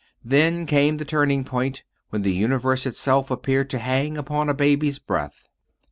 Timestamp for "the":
0.97-1.05, 2.23-2.33